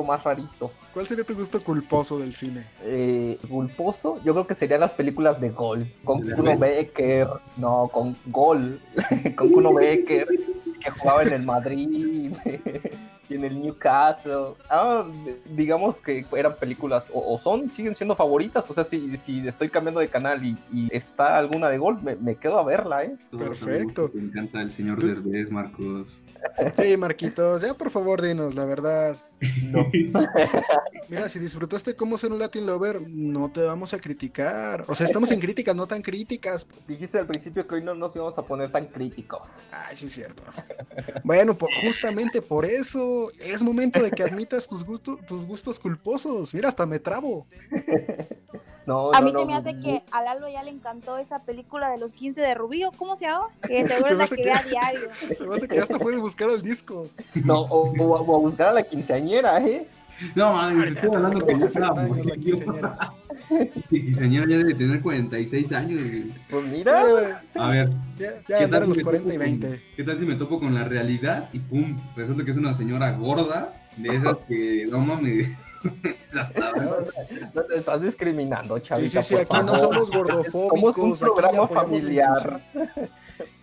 más 0.04 0.24
rarito. 0.24 0.72
¿Cuál 0.94 1.08
sería 1.08 1.24
tu 1.24 1.36
gusto 1.36 1.62
culposo 1.62 2.18
del 2.18 2.36
cine? 2.36 2.66
Eh, 2.84 3.38
Gulposo, 3.50 4.22
yo 4.24 4.34
creo 4.34 4.48
que 4.48 4.56
serían 4.56 4.80
las 4.82 4.94
películas 4.94 5.40
de 5.40 5.50
Gol, 5.50 5.92
con 6.04 6.22
¿De 6.22 6.36
Kuno? 6.36 6.58
Becker, 6.58 7.28
no, 7.58 7.90
con 7.92 8.16
Gol, 8.28 8.80
con 9.36 9.50
Kuno 9.50 9.74
Becker, 9.74 10.28
que 10.80 10.92
jugaba 10.92 11.24
en 11.24 11.34
el 11.34 11.44
Madrid. 11.44 12.34
Y 13.28 13.34
en 13.34 13.44
el 13.44 13.60
Newcastle. 13.60 14.54
Ah, 14.70 15.04
digamos 15.50 16.00
que 16.00 16.26
eran 16.36 16.56
películas, 16.58 17.06
o, 17.12 17.34
o 17.34 17.38
son, 17.40 17.72
siguen 17.72 17.96
siendo 17.96 18.16
favoritas. 18.16 18.70
O 18.70 18.74
sea, 18.76 18.84
si, 18.84 19.18
si 19.18 19.48
estoy 19.48 19.70
cambiando 19.70 20.00
de 20.00 20.10
canal 20.10 20.46
y, 20.46 20.56
y 20.72 20.96
está 20.96 21.38
alguna 21.38 21.70
de 21.70 21.78
gol, 21.78 22.00
me, 22.04 22.16
me 22.16 22.36
quedo 22.36 22.60
a 22.60 22.64
verla, 22.64 23.04
¿eh? 23.04 23.18
Perfecto. 23.36 24.10
te 24.10 24.20
encanta 24.20 24.62
el 24.62 24.70
señor 24.70 25.04
Derbez, 25.04 25.50
Marcos. 25.50 26.22
Sí, 26.80 26.98
Marquitos, 26.98 27.62
ya 27.64 27.74
por 27.74 27.90
favor 27.90 28.22
dinos, 28.22 28.54
la 28.54 28.66
verdad. 28.66 29.16
No. 29.64 29.86
Mira, 31.10 31.30
si 31.30 31.40
disfrutaste 31.40 31.96
cómo 31.96 32.18
ser 32.18 32.32
un 32.32 32.40
Latin 32.40 32.66
Lover, 32.66 33.02
no 33.08 33.52
te 33.52 33.62
vamos 33.62 33.94
a 33.94 34.00
criticar. 34.00 34.86
O 34.88 34.96
sea, 34.96 35.06
estamos 35.06 35.30
en 35.32 35.40
críticas, 35.40 35.76
no 35.76 35.88
tan 35.88 36.02
críticas. 36.02 36.66
Dijiste 36.88 37.18
al 37.20 37.28
principio 37.28 37.68
que 37.68 37.76
hoy 37.76 37.84
no 37.84 37.94
nos 37.96 38.16
íbamos 38.16 38.38
a 38.38 38.44
poner 38.44 38.72
tan 38.72 38.86
críticos. 38.88 39.64
Ay, 39.72 39.98
sí 39.98 40.06
es 40.08 40.14
cierto. 40.14 40.42
Bueno, 41.24 41.56
por- 41.56 41.70
justamente 41.84 42.42
por 42.42 42.66
eso 42.66 43.32
es 43.40 43.62
momento 43.62 44.02
de 44.02 44.12
que 44.12 44.24
admitas 44.24 44.68
tus 44.68 44.84
gustos, 44.84 45.20
tus 45.26 45.46
gustos 45.46 45.80
culposos. 45.80 46.54
Mira, 46.54 46.70
hasta 46.70 46.86
me 46.86 47.00
trabo. 47.00 47.46
No, 48.88 49.12
A 49.16 49.20
no, 49.20 49.26
mí 49.26 49.32
no, 49.32 49.40
se 49.40 49.46
me 49.48 49.56
hace 49.56 49.80
que 49.80 50.04
a 50.12 50.22
Lalo 50.22 50.48
ya 50.48 50.62
le 50.62 50.70
encantó 50.70 51.18
esa 51.18 51.40
película 51.42 51.90
de 51.90 51.98
los 51.98 52.14
15 52.14 52.40
de 52.40 52.54
Rubí, 52.54 52.84
¿o 52.84 52.92
¿cómo 52.92 53.16
se 53.16 53.26
llama? 53.26 53.48
Que 53.68 53.88
seguro 53.88 54.06
Se 54.10 54.16
la 54.16 54.28
que 54.28 54.44
que- 54.44 54.52
a 54.52 54.62
diario. 54.62 55.10
Se 55.36 55.44
me 55.44 55.56
hace 55.56 55.68
que 55.68 55.76
ya 55.78 55.82
hasta 55.82 55.98
puedes 55.98 56.20
buscar 56.20 56.52
el 56.52 56.62
disco. 56.62 57.08
No, 57.34 57.62
o, 57.62 57.92
o 58.00 58.36
a 58.36 58.40
buscar 58.40 58.68
a 58.70 58.74
la 58.74 58.84
quinceañera, 58.84 59.25
¿eh? 59.34 59.88
No, 60.34 60.54
mames, 60.54 60.94
te 60.94 61.00
estoy 61.02 61.16
hablando 61.16 61.46
como 61.46 61.58
Esa 61.66 61.66
una 61.66 61.68
es 61.68 61.76
la 61.76 61.92
mujer. 62.08 62.40
quinceañera. 62.40 62.98
Quinceañera 63.90 64.46
ya 64.50 64.58
debe 64.58 64.74
tener 64.76 65.02
46 65.02 65.72
años. 65.74 66.02
güey. 66.04 66.24
Pues 66.50 66.64
Sí, 66.64 66.70
mira. 66.72 67.44
A 67.56 67.68
ver, 67.70 67.90
ya, 68.18 68.40
¿Qué 68.40 68.54
ya 68.54 68.58
andar 68.64 68.80
tal 68.82 68.90
los 68.90 68.98
si 68.98 69.04
me 69.04 69.12
40 69.12 69.34
y 69.34 69.38
topo 69.38 69.44
con- 69.46 69.60
20. 69.62 69.84
¿Qué 69.98 70.04
tal 70.04 70.20
si 70.20 70.26
me 70.26 70.36
topo 70.36 70.60
con 70.60 70.74
la 70.74 70.84
realidad 70.86 71.50
y 71.52 71.60
pum? 71.60 71.98
Resulta 72.16 72.46
que 72.46 72.52
es 72.52 72.58
una 72.58 72.74
señora 72.74 73.12
gorda, 73.12 73.74
de 73.98 74.16
esas 74.16 74.38
que 74.48 74.88
no 74.90 75.00
mames. 75.00 75.48
es 76.30 76.36
hasta. 76.38 76.72
No 77.54 77.62
te 77.64 77.76
estás 77.78 78.02
discriminando, 78.02 78.78
Sí, 78.78 78.84
chavita. 78.84 79.22
sí, 79.22 79.36
sí, 79.36 79.44
por 79.46 79.58
aquí 79.58 79.66
no 79.68 79.76
favor. 79.76 79.96
somos 79.96 80.12
gordofóbicos. 80.12 80.96
Somos 80.96 81.22
un 81.22 81.34
programa 81.36 81.68
familiar. 81.68 82.62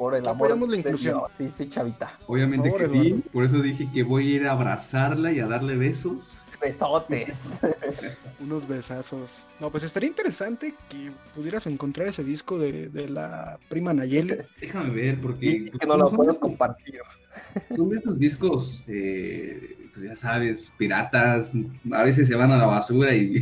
Por 0.03 0.17
el 0.17 0.27
amor 0.27 0.49
Apoyamos 0.49 0.69
la 0.69 0.77
inclusión. 0.79 1.19
Dios. 1.19 1.31
Sí, 1.33 1.49
sí, 1.49 1.69
chavita. 1.69 2.19
Obviamente 2.27 2.69
Por 2.69 2.81
que 2.81 2.87
favor, 2.89 3.03
sí, 3.05 3.09
Eduardo. 3.11 3.31
por 3.31 3.45
eso 3.45 3.63
dije 3.63 3.89
que 3.95 4.03
voy 4.03 4.33
a 4.33 4.35
ir 4.35 4.47
a 4.49 4.51
abrazarla 4.51 5.31
y 5.31 5.39
a 5.39 5.47
darle 5.47 5.77
besos. 5.77 6.41
Besotes. 6.61 7.61
Unos 8.41 8.67
besazos. 8.67 9.45
No, 9.61 9.71
pues 9.71 9.85
estaría 9.85 10.09
interesante 10.09 10.75
que 10.89 11.13
pudieras 11.37 11.69
encontrar 11.69 12.09
ese 12.09 12.25
disco 12.25 12.59
de, 12.59 12.89
de 12.89 13.11
la 13.11 13.61
prima 13.69 13.95
Nayeli. 13.95 14.39
Déjame 14.61 14.91
ver, 14.91 15.21
porque. 15.21 15.47
Y 15.47 15.71
que 15.71 15.87
no 15.87 15.97
lo 15.97 16.11
puedas 16.11 16.37
compartir. 16.37 16.99
Son 17.77 17.89
de 17.89 17.99
esos 17.99 18.19
discos, 18.19 18.83
eh, 18.89 19.89
pues 19.95 20.05
ya 20.05 20.17
sabes, 20.17 20.73
piratas, 20.77 21.53
a 21.93 22.03
veces 22.03 22.27
se 22.27 22.35
van 22.35 22.51
a 22.51 22.57
la 22.57 22.67
basura 22.67 23.15
y 23.15 23.41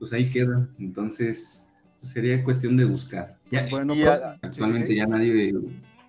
pues 0.00 0.12
ahí 0.12 0.28
quedan. 0.28 0.68
Entonces, 0.80 1.62
pues, 2.02 2.12
sería 2.12 2.42
cuestión 2.42 2.76
de 2.76 2.84
buscar. 2.86 3.36
Ya, 3.52 3.66
Bueno, 3.70 3.94
y 3.94 3.98
sí, 3.98 4.02
sí, 4.02 4.38
actualmente 4.42 4.88
sí. 4.88 4.96
ya 4.96 5.06
nadie 5.06 5.54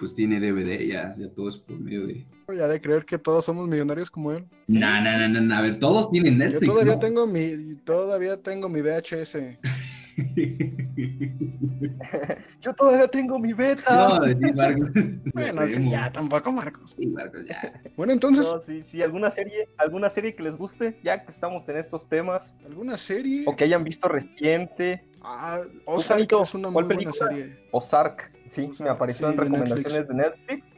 pues 0.04 0.14
tiene 0.14 0.38
DVD, 0.38 0.86
ya, 0.86 1.16
ya 1.18 1.30
todo 1.30 1.48
es 1.48 1.56
por 1.56 1.80
medio 1.80 2.06
de... 2.06 2.26
Ya 2.58 2.68
de 2.68 2.82
creer 2.82 3.06
que 3.06 3.18
todos 3.18 3.46
somos 3.46 3.70
millonarios 3.70 4.12
como 4.12 4.34
él. 4.34 4.44
No, 4.68 5.02
no, 5.02 5.18
no, 5.18 5.30
no, 5.30 5.40
no, 5.40 5.56
a 5.56 5.62
ver, 5.62 5.80
todos 5.80 6.12
tienen 6.12 6.34
Yo 6.34 6.40
Netflix. 6.40 6.68
todavía 6.68 6.94
¿no? 6.96 7.00
tengo 7.00 7.26
mi, 7.26 7.76
todavía 7.86 8.36
tengo 8.36 8.68
mi 8.68 8.82
VHS. 8.82 9.38
Yo 12.60 12.74
todavía 12.74 13.08
tengo 13.08 13.40
mi 13.40 13.54
beta. 13.54 14.10
no, 14.10 14.20
de 14.20 14.36
ti, 14.36 14.52
Marcos. 14.54 14.90
Bueno, 15.34 15.62
sí, 15.68 15.90
ya 15.90 16.12
tampoco, 16.12 16.52
Marcos. 16.52 16.94
Sí, 16.98 17.08
Marcos, 17.08 17.46
ya. 17.48 17.82
Bueno, 17.96 18.12
entonces, 18.12 18.46
No, 18.46 18.62
sí, 18.62 18.84
sí, 18.84 19.02
alguna 19.02 19.32
serie, 19.32 19.70
alguna 19.78 20.10
serie 20.10 20.36
que 20.36 20.44
les 20.44 20.58
guste, 20.58 21.00
ya 21.02 21.24
que 21.24 21.32
estamos 21.32 21.70
en 21.70 21.78
estos 21.78 22.10
temas, 22.10 22.54
¿alguna 22.66 22.98
serie? 22.98 23.46
o 23.48 23.56
que 23.56 23.64
hayan 23.64 23.86
visto 23.86 24.10
reciente, 24.10 25.06
Ah, 25.24 25.62
Ozark 25.86 26.08
Juanito, 26.18 26.44
es 26.44 26.54
una 26.54 26.68
muy 26.70 26.74
¿cuál 26.84 26.96
buena 26.96 27.12
serie. 27.12 27.58
Ozark, 27.72 28.32
sí, 28.46 28.64
Ozark, 28.70 28.82
me 28.82 28.90
apareció 28.90 29.28
sí, 29.28 29.32
en 29.34 29.38
de 29.38 29.44
recomendaciones 29.44 30.08
de 30.08 30.14
Netflix, 30.16 30.74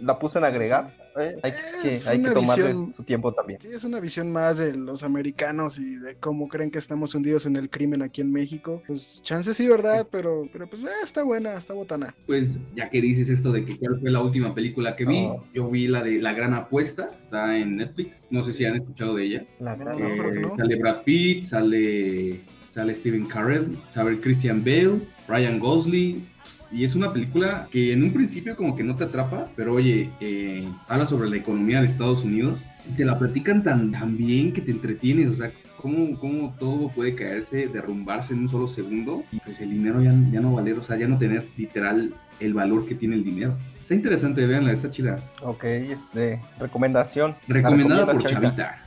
la 0.00 0.18
puse 0.18 0.38
en 0.38 0.44
agregar, 0.44 0.94
eh, 1.18 1.36
hay 1.42 1.50
que, 1.82 1.96
Es 1.96 2.06
hay 2.06 2.18
que 2.18 2.24
una 2.26 2.34
tomarle 2.34 2.64
visión- 2.64 2.94
su 2.94 3.02
tiempo 3.02 3.32
también. 3.32 3.60
Sí, 3.60 3.66
es 3.72 3.82
una 3.82 3.98
visión 3.98 4.30
más 4.30 4.58
de 4.58 4.72
los 4.76 5.02
americanos 5.02 5.76
y 5.80 5.96
de 5.96 6.14
cómo 6.14 6.46
creen 6.46 6.70
que 6.70 6.78
estamos 6.78 7.12
hundidos 7.16 7.46
en 7.46 7.56
el 7.56 7.68
crimen 7.70 8.02
aquí 8.02 8.20
en 8.20 8.30
México. 8.30 8.80
Pues 8.86 9.20
chance 9.24 9.52
sí, 9.52 9.66
¿verdad? 9.66 10.06
Pero, 10.12 10.48
pero 10.52 10.68
pues 10.70 10.80
eh, 10.82 10.86
está 11.02 11.24
buena, 11.24 11.54
está 11.54 11.74
botana. 11.74 12.14
Pues 12.28 12.60
ya 12.76 12.88
que 12.88 13.00
dices 13.00 13.28
esto 13.30 13.50
de 13.50 13.64
que 13.64 13.76
cuál 13.76 13.98
fue 14.00 14.12
la 14.12 14.22
última 14.22 14.54
película 14.54 14.94
que 14.94 15.04
vi, 15.04 15.24
Oh. 15.26 15.44
yo 15.52 15.68
vi 15.68 15.88
la 15.88 16.04
de 16.04 16.20
La 16.20 16.32
Gran 16.34 16.54
Apuesta, 16.54 17.10
está 17.24 17.56
en 17.58 17.78
Netflix, 17.78 18.28
no 18.30 18.44
sé 18.44 18.52
si 18.52 18.64
han 18.64 18.76
escuchado 18.76 19.16
de 19.16 19.24
ella. 19.24 19.44
La 19.58 19.74
gran- 19.74 19.98
no, 19.98 20.08
Eh, 20.08 20.40
no. 20.40 20.56
Sale 20.56 20.76
Brad 20.76 21.02
Pitt, 21.02 21.42
sale, 21.42 22.40
sale 22.78 22.94
Steven 22.94 23.26
Carell, 23.26 23.76
sale 23.90 24.20
Christian 24.20 24.62
Bale, 24.62 25.00
Ryan 25.26 25.58
Gosling. 25.58 26.28
Y 26.70 26.84
es 26.84 26.94
una 26.94 27.12
película 27.12 27.66
que 27.72 27.92
en 27.92 28.04
un 28.04 28.12
principio 28.12 28.54
como 28.54 28.76
que 28.76 28.84
no 28.84 28.94
te 28.94 29.04
atrapa, 29.04 29.48
pero 29.56 29.74
oye, 29.74 30.10
eh, 30.20 30.68
habla 30.86 31.06
sobre 31.06 31.28
la 31.28 31.36
economía 31.36 31.80
de 31.80 31.86
Estados 31.86 32.22
Unidos 32.22 32.60
y 32.88 32.92
te 32.94 33.04
la 33.04 33.18
platican 33.18 33.64
tan, 33.64 33.90
tan 33.90 34.16
bien 34.16 34.52
que 34.52 34.60
te 34.60 34.70
entretienes, 34.70 35.28
o 35.28 35.32
sea, 35.32 35.50
cómo, 35.80 36.16
cómo 36.20 36.54
todo 36.58 36.90
puede 36.90 37.16
caerse, 37.16 37.66
derrumbarse 37.66 38.34
en 38.34 38.40
un 38.40 38.48
solo 38.48 38.68
segundo 38.68 39.24
y 39.32 39.40
pues 39.40 39.60
el 39.60 39.70
dinero 39.70 40.00
ya, 40.02 40.14
ya 40.30 40.40
no 40.40 40.52
valer, 40.52 40.78
o 40.78 40.82
sea, 40.82 40.96
ya 40.96 41.08
no 41.08 41.18
tener 41.18 41.48
literal 41.56 42.14
el 42.38 42.54
valor 42.54 42.86
que 42.86 42.94
tiene 42.94 43.16
el 43.16 43.24
dinero. 43.24 43.56
Está 43.74 43.94
interesante, 43.94 44.46
véanla, 44.46 44.72
está 44.72 44.90
chida. 44.90 45.18
Ok, 45.42 45.64
este, 45.64 46.40
recomendación. 46.60 47.34
Recomendada 47.48 48.06
por 48.06 48.22
recomienda 48.22 48.54
Chavita. 48.54 48.84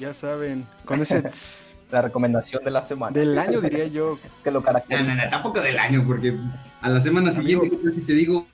Ya 0.00 0.14
saben, 0.14 0.64
con 0.86 1.02
ese 1.02 1.22
La 1.92 2.02
recomendación 2.02 2.64
de 2.64 2.70
la 2.70 2.82
semana. 2.82 3.12
del 3.18 3.38
año 3.38 3.60
diría 3.60 3.86
yo. 3.86 4.18
Que 4.42 4.50
lo 4.50 4.60
No, 4.60 4.66
caracteriza. 4.66 5.14
no, 5.14 5.22
no, 5.22 5.28
tampoco 5.30 5.60
del 5.60 5.78
año, 5.78 6.04
porque 6.06 6.34
a 6.80 6.88
la 6.90 7.00
semana 7.00 7.30
Amigo. 7.30 7.62
siguiente, 7.62 7.70
¿qué 7.76 7.82
tal 7.84 7.94
si 7.94 8.00
te 8.00 8.12
digo, 8.14 8.48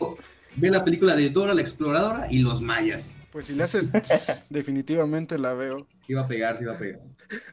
ve 0.57 0.71
la 0.71 0.85
película 0.85 1.15
de 1.17 1.31
Dora 1.31 1.55
la 1.55 1.61
Exploradora 1.63 2.27
y 2.31 2.41
los 2.41 2.61
mayas. 2.61 3.15
Pues 3.31 3.47
si 3.47 3.55
le 3.55 3.63
haces 3.63 3.93
tss, 4.03 4.49
definitivamente 4.51 5.39
la 5.39 5.53
veo. 5.55 5.77
Sí 6.07 6.15
va 6.15 6.23
a 6.23 6.27
pegar, 6.27 6.57
sí 6.57 6.65
va 6.65 6.75
a 6.75 6.79
pegar. 6.79 7.01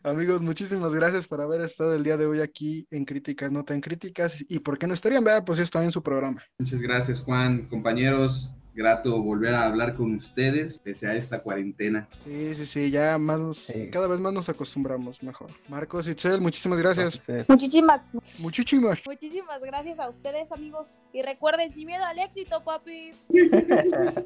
Amigos, 0.04 0.42
muchísimas 0.42 0.96
gracias 0.96 1.28
por 1.28 1.42
haber 1.42 1.62
estado 1.62 1.94
el 1.94 2.04
día 2.04 2.16
de 2.18 2.26
hoy 2.26 2.40
aquí 2.42 2.88
en 2.92 3.04
Críticas 3.06 3.52
No 3.52 3.64
Tan 3.66 3.82
Críticas. 3.82 4.44
Y 4.48 4.60
por 4.60 4.78
qué 4.80 4.88
no 4.88 4.94
estarían, 4.94 5.24
¿verdad? 5.24 5.44
Pues 5.46 5.60
esto 5.60 5.82
en 5.82 5.92
su 5.92 6.02
programa. 6.02 6.42
Muchas 6.58 6.82
gracias, 6.82 7.20
Juan, 7.22 7.68
compañeros. 7.68 8.52
Grato 8.76 9.22
volver 9.22 9.54
a 9.56 9.66
hablar 9.66 9.96
con 9.96 10.14
ustedes 10.16 10.80
pese 10.82 11.08
a 11.08 11.16
esta 11.16 11.40
cuarentena. 11.42 12.08
Sí, 12.26 12.54
sí, 12.56 12.66
sí, 12.66 12.92
ya 12.92 13.18
más 13.18 13.40
nos, 13.40 13.58
Sí. 13.60 13.90
cada 13.92 14.08
vez 14.08 14.20
más 14.20 14.34
nos 14.34 14.50
acostumbramos 14.50 15.24
mejor. 15.24 15.50
Marcos 15.70 16.08
Itzel, 16.08 16.42
muchísimas 16.42 16.78
gracias. 16.80 17.20
Muchísimas, 17.48 18.12
Muchísimas. 18.38 19.02
muchísimas 19.06 19.62
gracias 19.62 19.98
a 20.00 20.10
ustedes, 20.10 20.52
amigos. 20.52 21.00
Y 21.14 21.22
recuerden, 21.22 21.72
sin 21.74 21.88
miedo 21.88 22.04
al 22.06 22.20
éxito, 22.20 22.64
papi. 22.64 23.12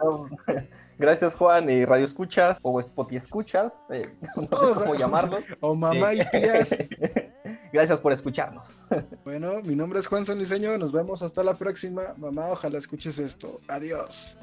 No, 0.00 0.28
Gracias 0.98 1.34
Juan 1.36 1.70
y 1.70 1.84
Radio 1.84 2.04
Escuchas 2.04 2.58
o 2.62 2.80
Spotify 2.80 3.16
Escuchas, 3.16 3.82
eh, 3.90 4.08
no 4.50 4.74
sé 4.74 4.80
cómo 4.80 4.94
llamarlo. 4.96 5.38
O 5.60 5.74
mamá 5.74 6.10
Sí. 6.12 6.20
y 6.22 6.40
tías. 6.40 6.76
Gracias 7.74 7.98
por 7.98 8.12
escucharnos. 8.12 8.78
Bueno, 9.24 9.60
mi 9.64 9.74
nombre 9.74 9.98
es 9.98 10.06
Juan 10.06 10.24
San. 10.24 10.38
Nos 10.78 10.92
vemos 10.92 11.22
hasta 11.22 11.42
la 11.42 11.54
próxima. 11.54 12.14
Mamá, 12.16 12.50
ojalá 12.50 12.78
escuches 12.78 13.18
esto. 13.18 13.60
Adiós. 13.66 14.36